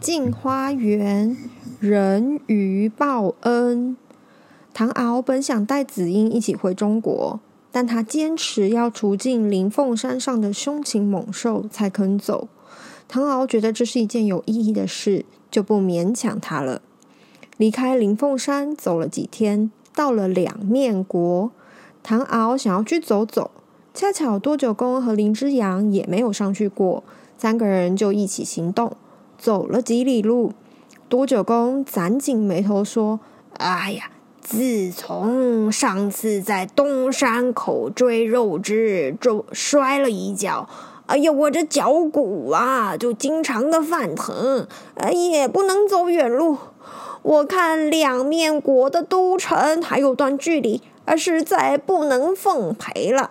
[0.00, 1.36] 镜花缘，
[1.78, 3.94] 人鱼报恩。
[4.72, 7.38] 唐敖本想带紫英一起回中国，
[7.70, 12.48] 但他坚持要除尽灵凤山上的凶禽猛兽才肯走。
[13.08, 16.80] 唐敖觉得这是一件有意义的事，就不勉强他了。
[17.58, 21.50] 离开灵凤山走了几天，到了两面国。
[22.02, 23.50] 唐敖想要去走走，
[23.92, 27.04] 恰巧多九公和林之阳也没有上去过，
[27.36, 28.96] 三个人就一起行动。
[29.40, 30.52] 走了几里路，
[31.08, 33.18] 多九公攒紧眉头说
[33.56, 34.10] ：“哎呀，
[34.42, 40.68] 自从上次在东山口追肉汁，就摔了一跤，
[41.06, 46.58] 哎呀，我这脚骨啊，就经常的犯疼，哎，也不能走远路。
[47.22, 53.30] 我看两面国的都城还有段距离，而实在不能奉陪了。”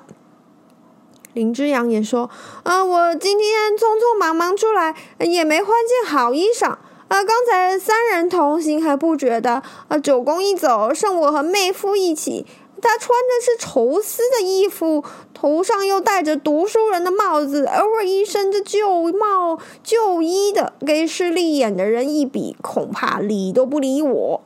[1.39, 2.29] 林之阳也说
[2.63, 6.65] ：“啊，我今天匆匆忙忙出来，也没换件好衣裳。
[7.07, 12.45] 啊，刚才三人同行还不觉得，啊，九公一走，剩我和妹夫一起。
[12.81, 15.01] 他穿的是绸丝的衣服，
[15.33, 24.41] 头上又戴着读书人的帽子，偶尔一身的旧帽旧衣的，给势利眼的人一比，恐怕理都不理我。”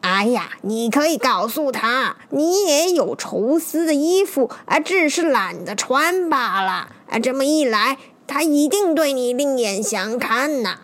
[0.00, 6.88] 哎呀，你可以告诉他，你也有绸丝的衣服，啊，只是懒得穿罢了。
[7.10, 10.78] 啊，这么一来，他一定对你另眼相看呐。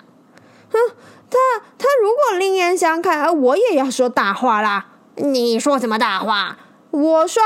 [0.70, 0.78] 哼，
[1.30, 1.38] 他
[1.78, 4.86] 他如果另眼相看，我也要说大话啦。
[5.16, 6.58] 你说什么大话？
[6.90, 7.42] 我说，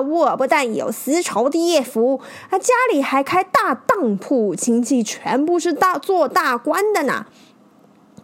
[0.00, 2.20] 我不但有丝绸的衣服，
[2.50, 7.26] 啊，家里还开大当铺，亲戚全部是大做大官的呢。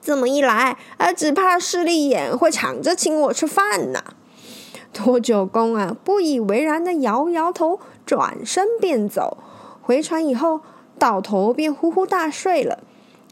[0.05, 4.05] 这么一来，啊，只怕势利眼会抢着请我吃饭呢。
[4.93, 9.39] 多九公啊，不以为然的摇摇头，转身便走。
[9.81, 10.61] 回船以后，
[10.99, 12.81] 倒头便呼呼大睡了。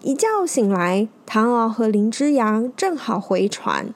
[0.01, 3.93] 一觉醒来，唐敖和林之阳正好回船。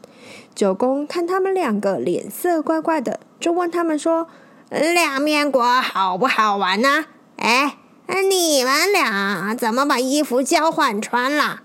[0.54, 4.28] 九公看他们两个脸色怪怪的，就问他们说
[4.68, 7.06] ：“两面国好不好玩呢？”
[7.38, 7.78] 哎。
[8.28, 11.62] 你们俩怎么把衣服交换穿了？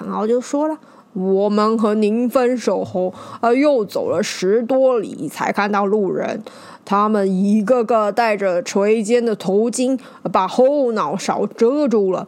[0.00, 0.78] 唐敖就说了
[1.12, 6.42] ：“我们和您分手后，啊，又走了十多里才看到路人，
[6.86, 10.00] 他们一个个戴着垂肩的头巾，
[10.32, 12.26] 把后脑勺遮住了，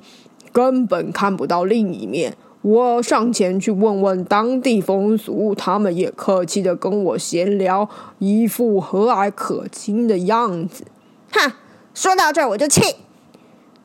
[0.52, 2.36] 根本看不到另一面。
[2.60, 7.88] 我上前去问问当地风俗，他们也客气地跟我闲聊，
[8.18, 10.84] 一副和蔼可亲的样子。
[11.30, 11.52] 哼，
[11.94, 12.96] 说到这儿我就气。”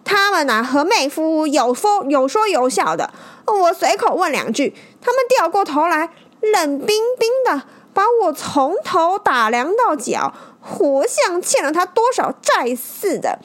[0.09, 3.11] 他们呐，和妹夫有说有说有笑的，
[3.53, 6.09] 我随口问两句，他们掉过头来，
[6.41, 7.63] 冷冰冰的
[7.93, 13.39] 把我从头打量到脚，活像欠了他多少债似的。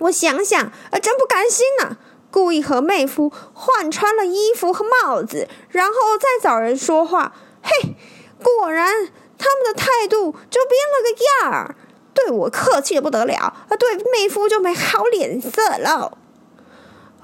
[0.00, 1.96] 我想想，呃，真不甘心呐，
[2.30, 7.32] 故意和妹夫换穿了衣服和帽子，然后再找人说话。
[7.62, 7.96] 嘿，
[8.42, 11.74] 果然他们的态度就变了个样儿。
[12.14, 16.16] 对我客气的不得了，啊，对妹夫就没好脸色了。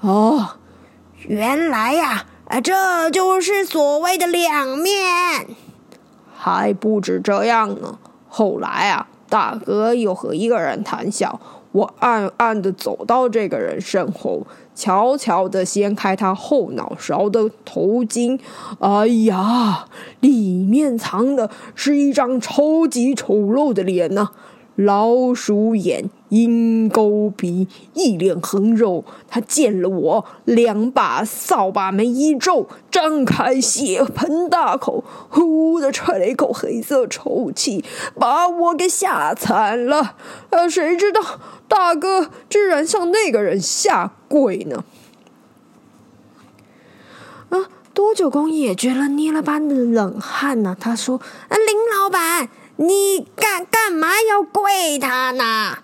[0.01, 0.57] 哦，
[1.27, 5.47] 原来呀，啊，这就是所谓的两面。
[6.35, 7.97] 还不止这样呢。
[8.27, 11.39] 后来啊，大哥又和一个人谈笑，
[11.71, 18.39] 我暗暗的走到这个人身后，悄悄的掀开他后脑勺的头巾。
[18.79, 19.87] 哎呀，
[20.19, 24.29] 里面藏的是一张超级丑陋的脸呢，
[24.75, 37.85] 老鼠眼、鹰钩鼻、一脸横肉，他见了我，两把扫把眉一皱，张开血盆大口，呼的吹了一口黑色臭气，
[38.19, 40.15] 把我给吓惨了。
[40.49, 41.21] 呃，谁知道
[41.69, 44.83] 大哥居然向那个人下跪呢？
[47.49, 50.77] 啊，多九公也觉得捏了把冷汗呐、啊。
[50.77, 55.77] 他说：“啊，林老板。”你干干嘛要跪他呢？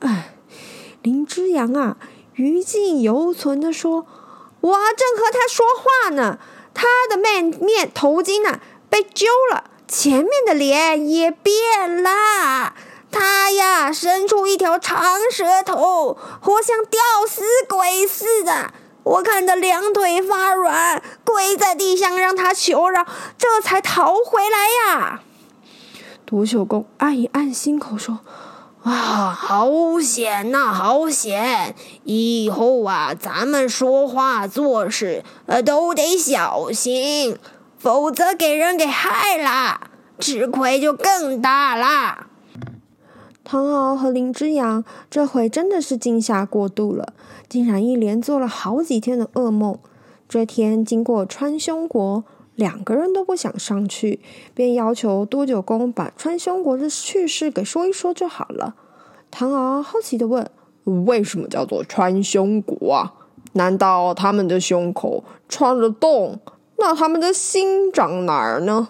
[0.00, 0.34] 哎，
[1.02, 1.96] 林之阳啊，
[2.34, 4.06] 余悸犹存的说
[4.60, 6.38] ：“我正和他说话呢，
[6.72, 12.74] 他的面面头巾呢、被揪了，前面的脸也变了，
[13.10, 18.72] 他呀伸出一条长舌头，活像吊死鬼似的。
[19.02, 23.06] 我看得两腿发软，跪在地上让他求饶，
[23.38, 25.22] 这才逃回来呀。
[26.26, 28.18] 独秀公按一按心口说
[28.88, 31.74] ：“啊，好险呐，好险！
[32.04, 37.36] 以后啊，咱们说话做事呃都得小心，
[37.78, 42.28] 否则给人给害了，吃亏就更大了。”
[43.44, 47.12] 唐敖和林之阳这回真的是惊吓过度了，
[47.48, 49.78] 竟然一连做了好几天的噩梦。
[50.28, 52.24] 这天经过川芎国，
[52.58, 54.18] 两个人都不想上去，
[54.52, 58.74] 便要求多九公把川芎国的趣事给说一说就好了。
[59.30, 60.50] 唐敖好奇地问
[61.06, 63.14] ：“为什么叫做川芎国啊？
[63.52, 66.40] 难道他们的胸口穿了洞？
[66.78, 68.88] 那他们的心长哪儿呢？”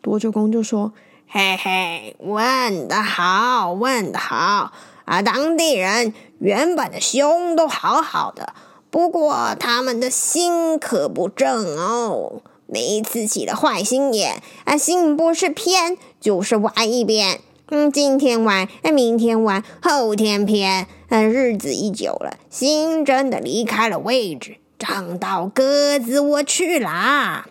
[0.00, 0.94] 多九公就说。
[1.32, 4.72] 嘿嘿，问得好，问得好
[5.04, 5.22] 啊！
[5.22, 8.52] 当地人原本的胸都好好的，
[8.90, 12.42] 不过他们的心可不正哦。
[12.66, 17.40] 每次起了坏心眼，啊，心不是偏就是歪一边。
[17.68, 20.86] 嗯，今天歪，明天歪，后天偏。
[21.08, 27.48] 嗯，日子一久了，心真的离开了位置，长到鸽子窝去啦。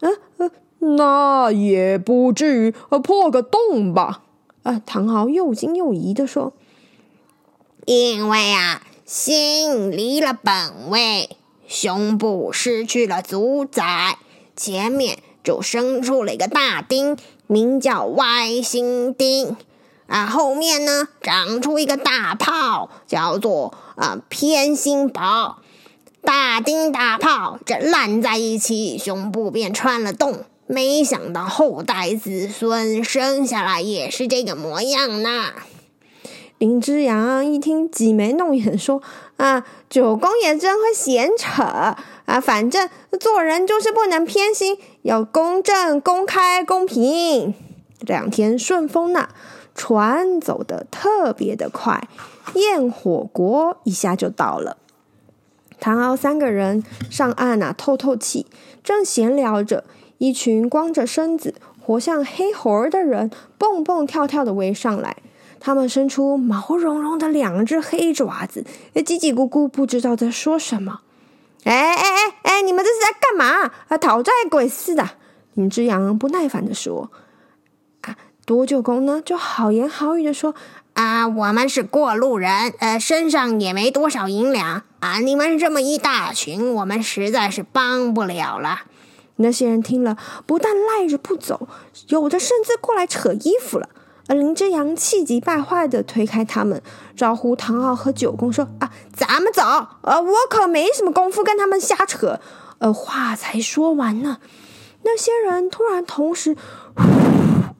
[0.00, 2.70] 嗯、啊、那也不至于
[3.02, 4.22] 破个洞吧？
[4.62, 6.54] 啊，唐敖又惊又疑地说
[7.84, 11.36] ：“因为啊，心离了本位，
[11.68, 14.18] 胸部失去了主宰，
[14.56, 17.16] 前面就生出了一个大钉，
[17.46, 19.56] 名叫歪心钉。
[20.08, 25.58] 啊，后面呢，长出一个大炮，叫做啊偏心包。
[26.22, 35.52] 大钉大炮这烂在一起，胸部便穿了洞。”没想到后代子孙生下来也是这个模样呢。
[36.58, 39.02] 林之阳一听，挤眉弄眼说
[39.36, 42.40] ：“啊，九公也真会闲扯啊！
[42.40, 42.88] 反正
[43.20, 47.54] 做人就是不能偏心，要公正、公开、公平。”
[48.00, 49.28] 两天顺风呢，
[49.74, 52.08] 船走得特别的快，
[52.54, 54.78] 焰火国一下就到了。
[55.78, 58.46] 唐敖三个人上岸啊，透透气，
[58.82, 59.84] 正闲聊着。
[60.18, 65.18] 一群光着身子、活像黑猴儿的人，蹦蹦跳跳的围上来。
[65.58, 68.64] 他们伸出毛茸茸的两只黑爪子，
[68.94, 71.00] 叽叽咕咕，不知道在说什么。
[71.64, 73.72] 哎哎哎哎，你们这是在干嘛？
[73.88, 75.10] 啊，讨债鬼似的！
[75.54, 77.10] 林之阳不耐烦地说。
[78.02, 80.54] 啊，多九公呢，就好言好语地说：
[80.92, 85.18] 啊，我们是过路人，呃，身上也没多少银两啊。
[85.18, 88.82] 你们这么一大群，我们实在是帮不了了。
[89.36, 90.16] 那些人听了，
[90.46, 91.68] 不但赖着不走，
[92.08, 93.88] 有的甚至过来扯衣服了。
[94.28, 96.82] 而林之阳气急败坏地推开他们，
[97.16, 99.62] 招呼唐敖和九公说：“啊，咱们走！
[100.02, 102.40] 呃，我可没什么功夫跟他们瞎扯。”
[102.78, 104.38] 呃，话才说完呢，
[105.02, 106.56] 那些人突然同时
[106.94, 107.02] 呼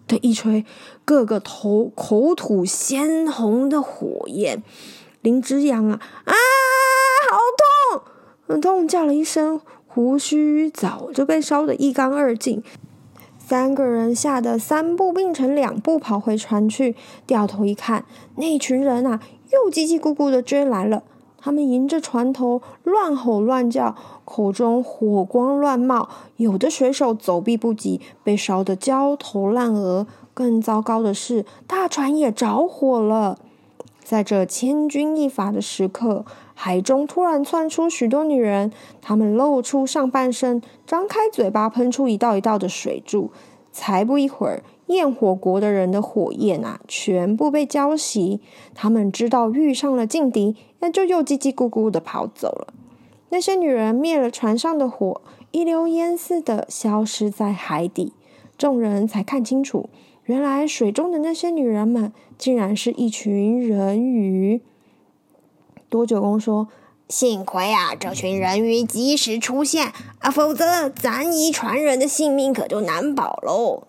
[0.06, 0.64] 的一吹，
[1.04, 4.62] 个个头口吐鲜红的火焰。
[5.22, 6.34] 林之阳啊啊，
[7.30, 7.38] 好
[7.98, 8.02] 痛！
[8.46, 9.60] 嗯，痛叫了一声。
[9.86, 12.62] 胡须早就被烧得一干二净，
[13.48, 16.96] 三个人吓得三步并成两步跑回船去。
[17.28, 18.04] 掉头一看，
[18.34, 19.20] 那群人啊，
[19.52, 21.04] 又叽叽咕咕的追来了。
[21.38, 23.94] 他们迎着船头乱吼乱叫，
[24.24, 26.08] 口中火光乱冒。
[26.38, 30.08] 有的水手走避不及，被烧得焦头烂额。
[30.34, 33.38] 更糟糕的是，大船也着火了。
[34.06, 36.24] 在这千钧一发的时刻。
[36.54, 38.70] 海中突然窜出许多女人，
[39.02, 43.32] 她们露出上半身，张开嘴巴，喷出一道一道的水柱。
[43.72, 48.38] 才不一会儿，焰火国的人的火焰啊，全部被浇熄。
[48.72, 52.72] 他们知道遇上了劲敌，那就又叽叽咕咕的跑走了。
[53.30, 55.20] 那些女人灭了船上的火，
[55.50, 58.12] 一溜烟似的消失在海底。
[58.56, 59.90] 众人才看清楚，
[60.26, 64.60] 原来水中的那些女人们，竟然是一群人鱼。
[65.88, 66.66] 多九公说
[67.08, 73.84] ：“幸亏啊，这群人鱼及时出现啊，否则咱一船人的性命可就难保喽。”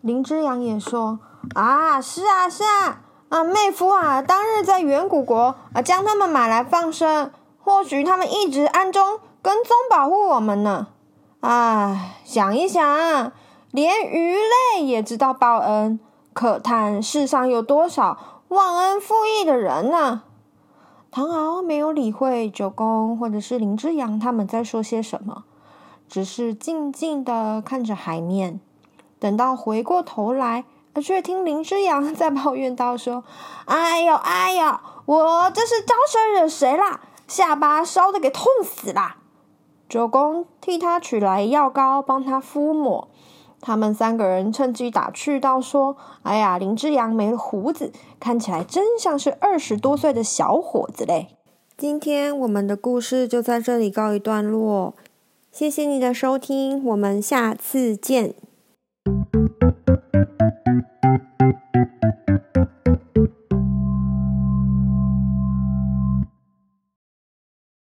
[0.00, 1.20] 林之阳也说
[1.54, 7.30] ：“啊，是啊，是啊，啊，妹夫啊，当日在远古国啊，将他们买来放生，
[7.60, 10.88] 或许他们一直暗中跟踪保护我们呢。
[11.40, 13.32] 啊，想一想，
[13.72, 15.98] 连鱼类也知道报恩，
[16.32, 20.22] 可叹世上有多少忘恩负义的人呢？”
[21.10, 25.44] 唐敖没有理会九公或者是林之阳他们在说些什么，
[26.08, 28.60] 只是静静地看着海面。
[29.18, 30.64] 等到回过头来，
[31.02, 33.24] 却听林之阳在抱怨道：“说，
[33.66, 37.00] 哎呦哎呦，我这是招谁惹谁啦？
[37.28, 39.16] 下巴烧得给痛死啦！
[39.88, 43.08] 九公替他取来药膏，帮他敷抹。
[43.62, 47.90] 他们三个人趁机打趣道：“说，哎呀，林之阳没了胡子，
[48.20, 51.28] 看起来真像是二十多岁的小伙子嘞。”
[51.78, 54.94] 今天我们的故事就在这里告一段落，
[55.50, 58.34] 谢谢你的收听，我们下次见。